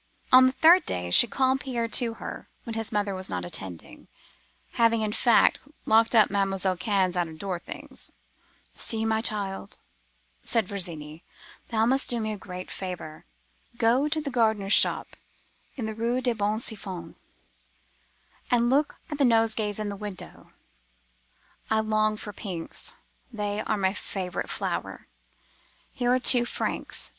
[0.31, 4.07] The third day, she called Pierre to her, when his mother was not attending
[4.71, 8.11] (having, in fact, locked up Mademoiselle Cannes' out of door things).
[8.75, 9.77] "'See, my child,'
[10.41, 11.23] said Virginie.
[11.69, 13.25] 'Thou must do me a great favour.
[13.77, 15.09] Go to the gardener's shop
[15.75, 17.13] in the Rue des Bons Enfans,
[18.49, 20.49] and look at the nosegays in the window.
[21.69, 22.93] I long for pinks;
[23.31, 25.05] they are my favourite flower.
[25.93, 27.09] Here are two francs.